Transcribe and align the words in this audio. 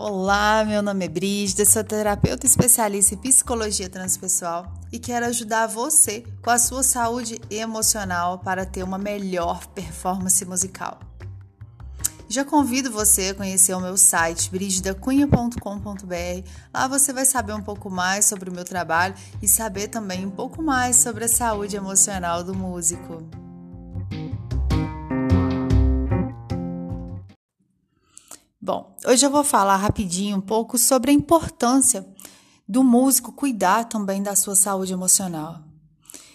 Olá, 0.00 0.64
meu 0.64 0.80
nome 0.80 1.06
é 1.06 1.08
Brígida, 1.08 1.64
sou 1.64 1.82
terapeuta 1.82 2.46
especialista 2.46 3.16
em 3.16 3.18
psicologia 3.18 3.88
transpessoal 3.88 4.72
e 4.92 4.98
quero 5.00 5.26
ajudar 5.26 5.66
você 5.66 6.22
com 6.40 6.50
a 6.50 6.56
sua 6.56 6.84
saúde 6.84 7.40
emocional 7.50 8.38
para 8.38 8.64
ter 8.64 8.84
uma 8.84 8.96
melhor 8.96 9.66
performance 9.66 10.44
musical. 10.44 11.00
Já 12.28 12.44
convido 12.44 12.92
você 12.92 13.30
a 13.30 13.34
conhecer 13.34 13.74
o 13.74 13.80
meu 13.80 13.96
site 13.96 14.52
brigidacunha.com.br. 14.52 16.48
Lá 16.72 16.86
você 16.86 17.12
vai 17.12 17.24
saber 17.24 17.54
um 17.54 17.62
pouco 17.62 17.90
mais 17.90 18.24
sobre 18.24 18.50
o 18.50 18.54
meu 18.54 18.64
trabalho 18.64 19.16
e 19.42 19.48
saber 19.48 19.88
também 19.88 20.24
um 20.24 20.30
pouco 20.30 20.62
mais 20.62 20.94
sobre 20.94 21.24
a 21.24 21.28
saúde 21.28 21.74
emocional 21.74 22.44
do 22.44 22.54
músico. 22.54 23.47
Bom, 28.68 28.94
hoje 29.06 29.24
eu 29.24 29.30
vou 29.30 29.42
falar 29.42 29.76
rapidinho 29.76 30.36
um 30.36 30.42
pouco 30.42 30.76
sobre 30.76 31.10
a 31.10 31.14
importância 31.14 32.06
do 32.68 32.84
músico 32.84 33.32
cuidar 33.32 33.86
também 33.86 34.22
da 34.22 34.36
sua 34.36 34.54
saúde 34.54 34.92
emocional. 34.92 35.60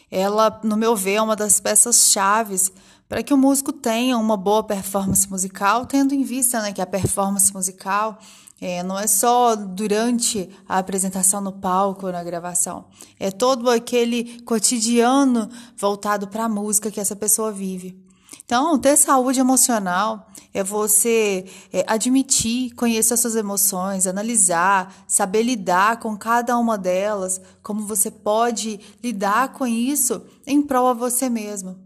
Ela, 0.10 0.60
no 0.64 0.76
meu 0.76 0.96
ver, 0.96 1.14
é 1.14 1.22
uma 1.22 1.36
das 1.36 1.60
peças 1.60 2.10
chaves 2.12 2.72
para 3.08 3.22
que 3.22 3.36
o 3.36 3.38
músico 3.38 3.72
tenha 3.72 4.18
uma 4.18 4.36
boa 4.36 4.64
performance 4.64 5.30
musical, 5.30 5.86
tendo 5.86 6.16
em 6.16 6.24
vista 6.24 6.60
né, 6.60 6.74
que 6.74 6.82
a 6.82 6.88
performance 6.88 7.54
musical 7.54 8.18
é, 8.60 8.82
não 8.82 8.98
é 8.98 9.06
só 9.06 9.56
durante 9.56 10.50
a 10.68 10.80
apresentação 10.80 11.40
no 11.40 11.52
palco 11.52 12.08
ou 12.08 12.12
na 12.12 12.24
gravação, 12.24 12.86
é 13.20 13.30
todo 13.30 13.70
aquele 13.70 14.42
cotidiano 14.42 15.48
voltado 15.78 16.28
para 16.28 16.46
a 16.46 16.50
música 16.50 16.90
que 16.90 17.00
essa 17.00 17.16
pessoa 17.16 17.52
vive. 17.52 18.04
Então, 18.46 18.78
ter 18.78 18.98
saúde 18.98 19.40
emocional 19.40 20.30
é 20.54 20.64
você 20.64 21.46
é, 21.72 21.84
admitir, 21.88 22.76
conhecer 22.76 23.14
as 23.14 23.20
suas 23.22 23.36
emoções, 23.36 24.06
analisar, 24.06 24.94
saber 25.08 25.44
lidar 25.44 26.00
com 26.00 26.18
cada 26.18 26.58
uma 26.58 26.78
delas, 26.78 27.42
como 27.62 27.88
você 27.88 28.12
pode 28.12 28.80
lidar 29.02 29.54
com 29.54 29.66
isso 29.66 30.22
em 30.46 30.62
prol 30.62 30.88
a 30.88 30.94
você 30.94 31.30
mesmo. 31.30 31.80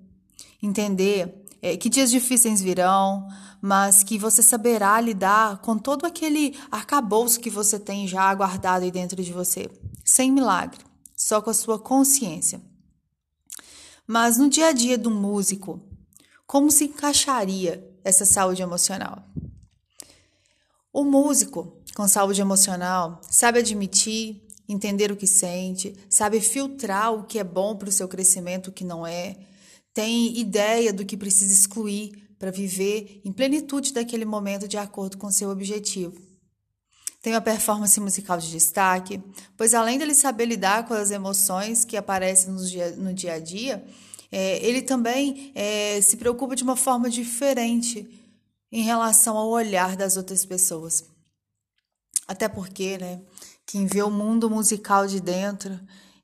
Entender 0.62 1.46
é, 1.62 1.78
que 1.78 1.90
dias 1.90 2.10
difíceis 2.10 2.62
virão, 2.62 3.28
mas 3.62 4.04
que 4.04 4.18
você 4.18 4.42
saberá 4.42 5.00
lidar 5.00 5.60
com 5.60 5.78
todo 5.78 6.06
aquele 6.06 6.58
arcabouço 6.72 7.40
que 7.40 7.50
você 7.50 7.80
tem 7.80 8.08
já 8.08 8.34
guardado 8.34 8.84
aí 8.84 8.92
dentro 8.92 9.22
de 9.24 9.32
você, 9.32 9.70
sem 10.04 10.32
milagre, 10.32 10.80
só 11.16 11.42
com 11.42 11.50
a 11.50 11.54
sua 11.54 11.78
consciência. 11.78 12.62
Mas 14.06 14.38
no 14.38 14.50
dia 14.50 14.68
a 14.68 14.72
dia 14.72 14.98
do 14.98 15.12
músico, 15.12 15.82
como 16.48 16.72
se 16.72 16.86
encaixaria 16.86 17.86
essa 18.04 18.24
saúde 18.24 18.62
emocional? 18.62 19.22
O 20.94 21.04
músico 21.04 21.78
com 21.94 22.08
saúde 22.08 22.40
emocional 22.40 23.20
sabe 23.30 23.60
admitir, 23.60 24.42
entender 24.68 25.12
o 25.12 25.18
que 25.18 25.28
sente, 25.28 25.96
sabe 26.10 26.40
filtrar 26.40 27.14
o 27.14 27.26
que 27.26 27.38
é 27.38 27.44
bom 27.44 27.76
para 27.76 27.90
o 27.90 27.92
seu 27.92 28.08
crescimento, 28.08 28.68
o 28.68 28.72
que 28.72 28.86
não 28.86 29.06
é, 29.06 29.38
tem 29.94 30.38
ideia 30.40 30.94
do 30.94 31.06
que 31.06 31.18
precisa 31.18 31.52
excluir 31.52 32.30
para 32.40 32.52
viver 32.52 33.22
em 33.26 33.32
plenitude 33.32 33.94
daquele 33.94 34.26
momento 34.26 34.68
de 34.68 34.78
acordo 34.78 35.18
com 35.18 35.30
seu 35.30 35.50
objetivo. 35.50 36.16
Tem 37.22 37.34
uma 37.34 37.42
performance 37.42 38.00
musical 38.00 38.38
de 38.38 38.50
destaque, 38.50 39.22
pois 39.58 39.74
além 39.74 39.98
dele 39.98 40.16
saber 40.16 40.46
lidar 40.46 40.88
com 40.88 40.94
as 40.94 41.12
emoções 41.12 41.84
que 41.84 41.98
aparecem 41.98 42.54
no 42.54 42.66
dia, 42.66 42.92
no 42.92 43.14
dia 43.14 43.34
a 43.34 43.40
dia, 43.40 43.84
é, 44.32 44.66
ele 44.66 44.82
também 44.82 45.52
é, 45.56 46.00
se 46.02 46.18
preocupa 46.18 46.56
de 46.56 46.64
uma 46.64 46.76
forma 46.76 47.10
diferente 47.10 48.08
em 48.72 48.82
relação 48.82 49.38
ao 49.38 49.50
olhar 49.50 49.96
das 49.96 50.18
outras 50.18 50.46
pessoas. 50.46 51.06
Até 52.28 52.50
porque, 52.50 52.98
né, 52.98 53.22
quem 53.66 53.86
vê 53.86 54.04
o 54.04 54.12
mundo 54.12 54.50
musical 54.50 55.08
de 55.08 55.22
dentro 55.22 55.80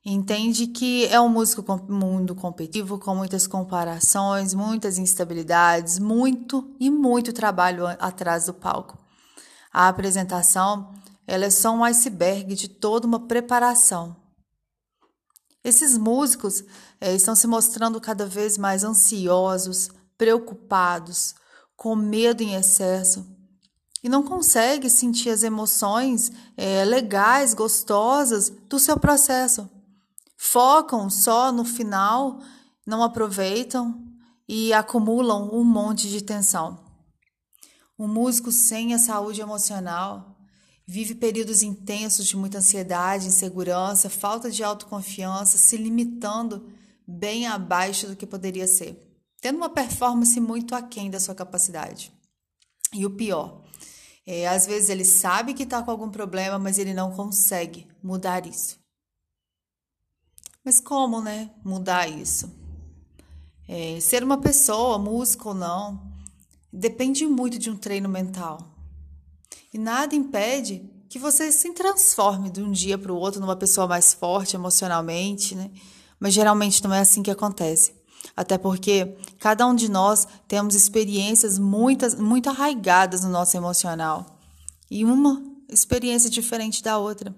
entende 0.06 0.68
que 0.68 1.06
é 1.06 1.20
um 1.20 1.30
músico 1.30 1.64
um 1.72 1.94
mundo 1.94 2.36
competitivo 2.36 3.00
com 3.00 3.16
muitas 3.16 3.48
comparações, 3.48 4.54
muitas 4.54 4.98
instabilidades, 4.98 5.98
muito 5.98 6.76
e 6.78 6.90
muito 6.90 7.32
trabalho 7.32 7.88
atrás 7.88 8.48
do 8.48 8.54
palco. 8.54 8.98
A 9.72 9.88
apresentação, 9.88 10.94
ela 11.26 11.46
é 11.46 11.50
só 11.50 11.72
um 11.72 11.86
iceberg 11.86 12.54
de 12.54 12.68
toda 12.68 13.08
uma 13.08 13.28
preparação 13.28 14.23
esses 15.64 15.98
músicos 15.98 16.64
é, 17.00 17.14
estão 17.16 17.36
se 17.36 17.48
mostrando 17.48 18.02
cada 18.02 18.26
vez 18.26 18.58
mais 18.58 18.84
ansiosos, 18.84 19.90
preocupados, 20.18 21.36
com 21.76 21.96
medo 21.96 22.44
em 22.44 22.56
excesso 22.56 23.26
e 24.04 24.10
não 24.10 24.22
conseguem 24.22 24.90
sentir 24.90 25.30
as 25.30 25.44
emoções 25.44 26.32
é, 26.58 26.84
legais, 26.84 27.54
gostosas 27.54 28.50
do 28.68 28.78
seu 28.78 29.00
processo. 29.00 29.70
Focam 30.36 31.10
só 31.10 31.54
no 31.54 31.64
final, 31.64 32.40
não 32.86 33.02
aproveitam 33.02 34.04
e 34.48 34.74
acumulam 34.74 35.50
um 35.54 35.64
monte 35.64 36.10
de 36.10 36.22
tensão. 36.22 36.78
Um 37.98 38.08
músico 38.08 38.52
sem 38.52 38.94
a 38.94 39.00
saúde 39.00 39.40
emocional 39.40 40.33
Vive 40.86 41.16
períodos 41.16 41.64
intensos 41.64 42.28
de 42.28 42.36
muita 42.36 42.58
ansiedade, 42.58 43.28
insegurança, 43.28 44.10
falta 44.10 44.52
de 44.52 44.64
autoconfiança, 44.64 45.58
se 45.58 45.78
limitando 45.78 46.70
bem 47.08 47.48
abaixo 47.48 48.08
do 48.08 48.16
que 48.16 48.26
poderia 48.26 48.68
ser, 48.68 48.98
tendo 49.40 49.58
uma 49.58 49.70
performance 49.70 50.40
muito 50.40 50.76
aquém 50.76 51.10
da 51.10 51.20
sua 51.20 51.36
capacidade. 51.36 52.12
E 52.94 53.06
o 53.06 53.12
pior, 53.12 53.64
é, 54.26 54.48
às 54.48 54.66
vezes 54.66 54.90
ele 54.90 55.06
sabe 55.06 55.54
que 55.54 55.64
está 55.64 55.82
com 55.82 55.92
algum 55.92 56.10
problema, 56.10 56.60
mas 56.60 56.78
ele 56.78 56.94
não 56.94 57.12
consegue 57.12 57.88
mudar 58.02 58.46
isso. 58.46 58.78
Mas 60.64 60.80
como, 60.80 61.22
né, 61.22 61.52
mudar 61.64 62.08
isso? 62.08 62.52
É, 63.68 64.00
ser 64.00 64.24
uma 64.24 64.38
pessoa, 64.38 64.98
músico 64.98 65.50
ou 65.50 65.56
não, 65.56 66.14
depende 66.72 67.26
muito 67.26 67.60
de 67.60 67.70
um 67.70 67.76
treino 67.76 68.08
mental. 68.08 68.73
E 69.74 69.78
nada 69.78 70.16
impede 70.16 70.90
que 71.10 71.20
você 71.20 71.52
se 71.52 71.72
transforme 71.74 72.50
de 72.50 72.62
um 72.62 72.72
dia 72.72 72.98
para 72.98 73.12
o 73.12 73.18
outro 73.18 73.40
numa 73.40 73.56
pessoa 73.56 73.88
mais 73.88 74.14
forte 74.14 74.56
emocionalmente, 74.56 75.56
né? 75.56 75.70
Mas 76.20 76.34
geralmente 76.34 76.84
não 76.84 76.94
é 76.94 77.02
assim 77.02 77.22
que 77.22 77.32
acontece. 77.32 77.94
Até 78.36 78.58
porque 78.58 79.16
cada 79.40 79.66
um 79.68 79.76
de 79.76 79.90
nós 79.90 80.28
temos 80.48 80.76
experiências 80.76 81.60
muitas, 81.60 82.16
muito 82.16 82.50
arraigadas 82.50 83.24
no 83.24 83.30
nosso 83.30 83.56
emocional. 83.58 84.40
E 84.90 85.04
uma 85.04 85.44
experiência 85.70 86.30
diferente 86.30 86.82
da 86.82 86.98
outra. 86.98 87.36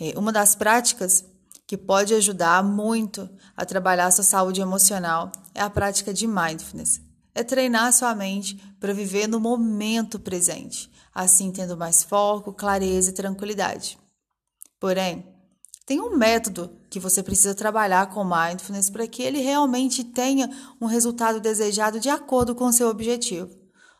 É, 0.00 0.18
uma 0.18 0.32
das 0.32 0.54
práticas 0.54 1.24
que 1.66 1.76
pode 1.76 2.14
ajudar 2.14 2.62
muito 2.62 3.28
a 3.56 3.64
trabalhar 3.64 4.06
a 4.06 4.10
sua 4.10 4.24
saúde 4.24 4.60
emocional 4.60 5.30
é 5.54 5.60
a 5.60 5.68
prática 5.68 6.14
de 6.14 6.26
mindfulness. 6.26 7.00
É 7.34 7.42
treinar 7.42 7.92
sua 7.92 8.14
mente 8.14 8.56
para 8.80 8.94
viver 8.94 9.26
no 9.26 9.38
momento 9.38 10.18
presente, 10.18 10.90
assim 11.14 11.50
tendo 11.50 11.76
mais 11.76 12.02
foco, 12.02 12.52
clareza 12.52 13.10
e 13.10 13.14
tranquilidade. 13.14 13.98
Porém, 14.80 15.26
tem 15.84 16.00
um 16.00 16.16
método 16.16 16.70
que 16.90 17.00
você 17.00 17.22
precisa 17.22 17.54
trabalhar 17.54 18.10
com 18.10 18.22
mindfulness 18.22 18.90
para 18.90 19.06
que 19.06 19.22
ele 19.22 19.40
realmente 19.40 20.04
tenha 20.04 20.50
um 20.80 20.86
resultado 20.86 21.40
desejado 21.40 21.98
de 21.98 22.10
acordo 22.10 22.54
com 22.54 22.66
o 22.66 22.72
seu 22.72 22.88
objetivo. 22.88 23.48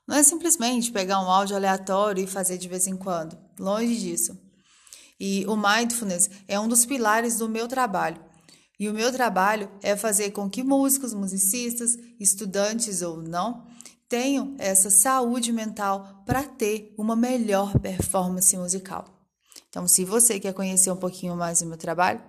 Não 0.07 0.17
é 0.17 0.23
simplesmente 0.23 0.93
pegar 0.93 1.21
um 1.21 1.31
áudio 1.31 1.57
aleatório 1.57 2.23
e 2.23 2.27
fazer 2.27 2.59
de 2.59 2.69
vez 2.69 2.87
em 2.87 2.97
quando. 2.97 3.39
Longe 3.59 3.97
disso. 3.97 4.39
E 5.19 5.45
o 5.47 5.57
mindfulness 5.57 6.31
é 6.47 6.61
um 6.61 6.69
dos 6.69 6.87
pilares 6.87 7.39
do 7.39 7.49
meu 7.49 7.67
trabalho. 7.67 8.23
E 8.79 8.89
o 8.89 8.95
meu 8.95 9.11
trabalho 9.11 9.71
é 9.83 9.97
fazer 9.97 10.31
com 10.31 10.49
que 10.49 10.63
músicos, 10.63 11.13
musicistas, 11.13 11.97
estudantes 12.21 13.03
ou 13.03 13.21
não, 13.23 13.67
tenham 14.09 14.57
essa 14.59 14.91
saúde 14.91 15.53
mental 15.53 16.23
para 16.25 16.43
ter 16.43 16.95
uma 16.97 17.15
melhor 17.15 17.79
performance 17.79 18.57
musical. 18.57 19.05
Então, 19.69 19.87
se 19.87 20.05
você 20.05 20.41
quer 20.41 20.55
conhecer 20.55 20.91
um 20.91 20.97
pouquinho 20.97 21.37
mais 21.37 21.61
do 21.61 21.67
meu 21.67 21.77
trabalho 21.77 22.23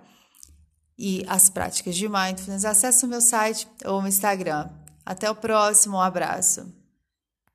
e 0.98 1.24
as 1.28 1.50
práticas 1.50 1.96
de 1.96 2.10
mindfulness, 2.10 2.66
acesse 2.66 3.06
o 3.06 3.08
meu 3.08 3.22
site 3.22 3.68
ou 3.86 3.98
o 3.98 4.02
meu 4.02 4.10
Instagram. 4.10 4.70
Até 5.06 5.32
o 5.32 5.36
próximo, 5.36 5.98
um 5.98 6.02
abraço. 6.02 6.79